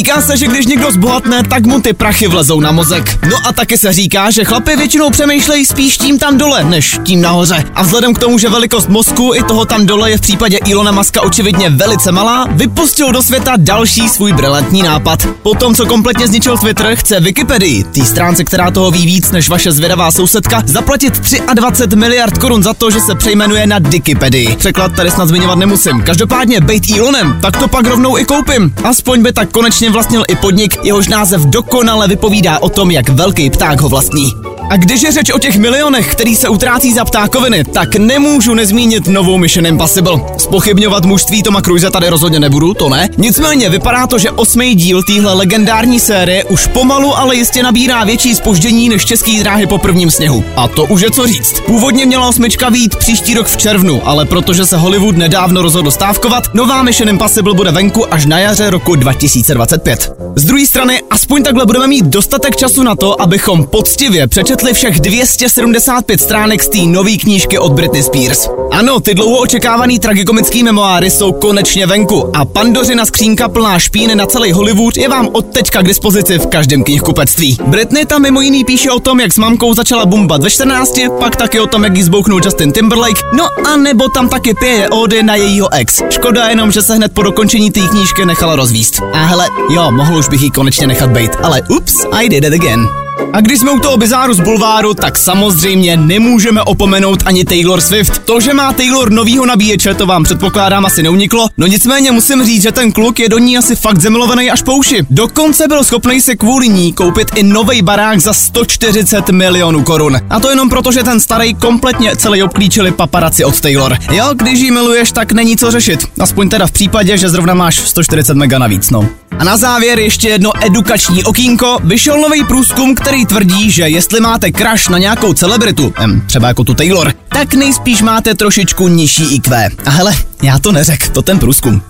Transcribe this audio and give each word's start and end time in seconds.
Říká 0.00 0.22
se, 0.22 0.36
že 0.36 0.46
když 0.46 0.66
někdo 0.66 0.92
zbohatne, 0.92 1.42
tak 1.42 1.66
mu 1.66 1.80
ty 1.80 1.92
prachy 1.92 2.28
vlezou 2.28 2.60
na 2.60 2.72
mozek. 2.72 3.18
No 3.30 3.36
a 3.48 3.52
taky 3.52 3.78
se 3.78 3.92
říká, 3.92 4.30
že 4.30 4.44
chlapy 4.44 4.76
většinou 4.76 5.10
přemýšlejí 5.10 5.66
spíš 5.66 5.98
tím 5.98 6.18
tam 6.18 6.38
dole, 6.38 6.64
než 6.64 6.98
tím 7.04 7.20
nahoře. 7.20 7.64
A 7.74 7.82
vzhledem 7.82 8.14
k 8.14 8.18
tomu, 8.18 8.38
že 8.38 8.48
velikost 8.48 8.88
mozku 8.88 9.32
i 9.34 9.42
toho 9.42 9.64
tam 9.64 9.86
dole 9.86 10.10
je 10.10 10.16
v 10.16 10.20
případě 10.20 10.58
Ilona 10.66 10.92
Maska 10.92 11.20
očividně 11.20 11.70
velice 11.70 12.12
malá, 12.12 12.46
vypustil 12.50 13.12
do 13.12 13.22
světa 13.22 13.52
další 13.56 14.08
svůj 14.08 14.32
brilantní 14.32 14.82
nápad. 14.82 15.28
Potom, 15.42 15.74
co 15.74 15.86
kompletně 15.86 16.26
zničil 16.26 16.58
Twitter, 16.58 16.96
chce 16.96 17.20
Wikipedii, 17.20 17.84
té 17.84 18.04
stránce, 18.04 18.44
která 18.44 18.70
toho 18.70 18.90
ví 18.90 19.06
víc 19.06 19.30
než 19.30 19.48
vaše 19.48 19.72
zvědavá 19.72 20.10
sousedka, 20.10 20.62
zaplatit 20.66 21.20
23 21.54 21.96
miliard 21.96 22.38
korun 22.38 22.62
za 22.62 22.74
to, 22.74 22.90
že 22.90 23.00
se 23.00 23.14
přejmenuje 23.14 23.66
na 23.66 23.78
Dikipedii. 23.78 24.56
Překlad 24.56 24.92
tady 24.92 25.10
snad 25.10 25.28
zmiňovat 25.28 25.58
nemusím. 25.58 26.02
Každopádně 26.02 26.60
bejt 26.60 26.90
Elonem, 26.98 27.38
tak 27.42 27.56
to 27.56 27.68
pak 27.68 27.86
rovnou 27.86 28.18
i 28.18 28.24
koupím. 28.24 28.74
Aspoň 28.84 29.22
by 29.22 29.32
tak 29.32 29.50
konečně 29.50 29.89
vlastnil 29.92 30.22
i 30.28 30.36
podnik, 30.36 30.84
jehož 30.84 31.08
název 31.08 31.40
dokonale 31.40 32.08
vypovídá 32.08 32.58
o 32.58 32.68
tom, 32.68 32.90
jak 32.90 33.08
velký 33.08 33.50
pták 33.50 33.80
ho 33.80 33.88
vlastní. 33.88 34.49
A 34.70 34.76
když 34.76 35.02
je 35.02 35.12
řeč 35.12 35.30
o 35.30 35.38
těch 35.38 35.58
milionech, 35.58 36.12
který 36.12 36.36
se 36.36 36.48
utrácí 36.48 36.92
za 36.92 37.04
ptákoviny, 37.04 37.64
tak 37.64 37.96
nemůžu 37.96 38.54
nezmínit 38.54 39.08
novou 39.08 39.38
Mission 39.38 39.66
Impossible. 39.66 40.20
Spochybňovat 40.36 41.04
mužství 41.04 41.42
Toma 41.42 41.62
Cruise 41.62 41.90
tady 41.90 42.08
rozhodně 42.08 42.40
nebudu, 42.40 42.74
to 42.74 42.88
ne. 42.88 43.08
Nicméně 43.16 43.68
vypadá 43.68 44.06
to, 44.06 44.18
že 44.18 44.30
osmý 44.30 44.74
díl 44.74 45.02
téhle 45.02 45.32
legendární 45.32 46.00
série 46.00 46.44
už 46.44 46.66
pomalu, 46.66 47.18
ale 47.18 47.36
jistě 47.36 47.62
nabírá 47.62 48.04
větší 48.04 48.34
spoždění 48.34 48.88
než 48.88 49.04
český 49.04 49.40
dráhy 49.40 49.66
po 49.66 49.78
prvním 49.78 50.10
sněhu. 50.10 50.44
A 50.56 50.68
to 50.68 50.84
už 50.84 51.00
je 51.00 51.10
co 51.10 51.26
říct. 51.26 51.60
Původně 51.60 52.06
měla 52.06 52.28
osmička 52.28 52.68
vít 52.68 52.96
příští 52.96 53.34
rok 53.34 53.46
v 53.46 53.56
červnu, 53.56 54.08
ale 54.08 54.24
protože 54.24 54.66
se 54.66 54.76
Hollywood 54.76 55.16
nedávno 55.16 55.62
rozhodl 55.62 55.90
stávkovat, 55.90 56.54
nová 56.54 56.82
Mission 56.82 57.08
Impossible 57.08 57.54
bude 57.54 57.70
venku 57.70 58.14
až 58.14 58.26
na 58.26 58.38
jaře 58.38 58.70
roku 58.70 58.94
2025. 58.94 60.12
Z 60.36 60.44
druhé 60.44 60.66
strany, 60.66 61.02
aspoň 61.10 61.42
takhle 61.42 61.66
budeme 61.66 61.86
mít 61.86 62.04
dostatek 62.04 62.56
času 62.56 62.82
na 62.82 62.94
to, 62.94 63.22
abychom 63.22 63.64
poctivě 63.66 64.26
přečetli 64.26 64.59
všech 64.74 65.00
275 65.00 66.20
stránek 66.20 66.62
z 66.62 66.68
té 66.68 66.78
nové 66.78 67.16
knížky 67.16 67.58
od 67.58 67.72
Britney 67.72 68.02
Spears. 68.02 68.48
Ano, 68.70 69.00
ty 69.00 69.14
dlouho 69.14 69.38
očekávaný 69.38 69.98
tragikomický 69.98 70.62
memoáry 70.62 71.10
jsou 71.10 71.32
konečně 71.32 71.86
venku 71.86 72.36
a 72.36 72.44
pandořina 72.44 73.06
skřínka 73.06 73.48
plná 73.48 73.78
špíny 73.78 74.14
na 74.14 74.26
celý 74.26 74.52
Hollywood 74.52 74.96
je 74.96 75.08
vám 75.08 75.28
od 75.32 75.46
teďka 75.46 75.82
k 75.82 75.86
dispozici 75.86 76.38
v 76.38 76.46
každém 76.46 76.84
knihkupectví. 76.84 77.58
Britney 77.66 78.06
tam 78.06 78.22
mimo 78.22 78.40
jiný 78.40 78.64
píše 78.64 78.90
o 78.90 79.00
tom, 79.00 79.20
jak 79.20 79.32
s 79.32 79.38
mamkou 79.38 79.74
začala 79.74 80.06
bumbat 80.06 80.42
ve 80.42 80.50
14, 80.50 80.98
pak 81.20 81.36
taky 81.36 81.60
o 81.60 81.66
tom, 81.66 81.84
jak 81.84 81.96
jí 81.96 82.02
zbouchnul 82.02 82.40
Justin 82.44 82.72
Timberlake, 82.72 83.20
no 83.36 83.48
a 83.66 83.76
nebo 83.76 84.08
tam 84.08 84.28
taky 84.28 84.54
pěje 84.54 84.88
ody 84.88 85.22
na 85.22 85.34
jejího 85.34 85.74
ex. 85.74 86.02
Škoda 86.10 86.48
jenom, 86.48 86.72
že 86.72 86.82
se 86.82 86.94
hned 86.94 87.12
po 87.12 87.22
dokončení 87.22 87.70
té 87.70 87.80
knížky 87.80 88.26
nechala 88.26 88.56
rozvíst. 88.56 89.02
A 89.12 89.24
hele, 89.24 89.48
jo, 89.70 89.90
mohl 89.90 90.16
už 90.16 90.28
bych 90.28 90.42
ji 90.42 90.50
konečně 90.50 90.86
nechat 90.86 91.10
bejt, 91.10 91.36
ale 91.42 91.62
ups, 91.68 91.94
I 92.12 92.28
did 92.28 92.44
it 92.44 92.54
again. 92.54 92.99
A 93.32 93.40
když 93.40 93.58
jsme 93.58 93.70
u 93.70 93.78
toho 93.78 93.96
bizáru 93.96 94.34
z 94.34 94.40
bulváru, 94.40 94.94
tak 94.94 95.18
samozřejmě 95.18 95.96
nemůžeme 95.96 96.62
opomenout 96.62 97.22
ani 97.26 97.44
Taylor 97.44 97.80
Swift. 97.80 98.18
To, 98.18 98.40
že 98.40 98.54
má 98.54 98.72
Taylor 98.72 99.12
novýho 99.12 99.46
nabíječe, 99.46 99.94
to 99.94 100.06
vám 100.06 100.24
předpokládám 100.24 100.86
asi 100.86 101.02
neuniklo. 101.02 101.48
No 101.58 101.66
nicméně 101.66 102.12
musím 102.12 102.44
říct, 102.44 102.62
že 102.62 102.72
ten 102.72 102.92
kluk 102.92 103.20
je 103.20 103.28
do 103.28 103.38
ní 103.38 103.58
asi 103.58 103.76
fakt 103.76 104.00
zemilovaný 104.00 104.50
až 104.50 104.62
po 104.62 104.74
uši. 104.74 105.06
Dokonce 105.10 105.68
byl 105.68 105.84
schopný 105.84 106.20
si 106.20 106.36
kvůli 106.36 106.68
ní 106.68 106.92
koupit 106.92 107.28
i 107.34 107.42
nový 107.42 107.82
barák 107.82 108.20
za 108.20 108.32
140 108.32 109.28
milionů 109.28 109.84
korun. 109.84 110.16
A 110.30 110.40
to 110.40 110.50
jenom 110.50 110.68
proto, 110.68 110.92
že 110.92 111.02
ten 111.02 111.20
starý 111.20 111.54
kompletně 111.54 112.16
celý 112.16 112.42
obklíčili 112.42 112.92
paparaci 112.92 113.44
od 113.44 113.60
Taylor. 113.60 113.96
Jo, 114.12 114.24
když 114.34 114.60
ji 114.60 114.70
miluješ, 114.70 115.12
tak 115.12 115.32
není 115.32 115.56
co 115.56 115.70
řešit. 115.70 116.00
Aspoň 116.20 116.48
teda 116.48 116.66
v 116.66 116.72
případě, 116.72 117.18
že 117.18 117.28
zrovna 117.28 117.54
máš 117.54 117.78
140 117.78 118.36
mega 118.36 118.58
navíc, 118.58 118.90
no. 118.90 119.08
A 119.40 119.44
na 119.44 119.56
závěr 119.56 119.98
ještě 119.98 120.28
jedno 120.28 120.52
edukační 120.66 121.24
okýnko. 121.24 121.78
Vyšel 121.84 122.20
nový 122.20 122.44
průzkum, 122.44 122.94
který 122.94 123.26
tvrdí, 123.26 123.70
že 123.70 123.82
jestli 123.88 124.20
máte 124.20 124.52
crush 124.52 124.88
na 124.88 124.98
nějakou 124.98 125.32
celebritu, 125.32 125.92
em, 125.96 126.22
třeba 126.26 126.48
jako 126.48 126.64
tu 126.64 126.74
Taylor, 126.74 127.12
tak 127.28 127.54
nejspíš 127.54 128.02
máte 128.02 128.34
trošičku 128.34 128.88
nižší 128.88 129.34
IQ. 129.34 129.70
A 129.86 129.90
hele, 129.90 130.14
já 130.42 130.58
to 130.58 130.72
neřek, 130.72 131.08
to 131.08 131.22
ten 131.22 131.38
průzkum. 131.38 131.82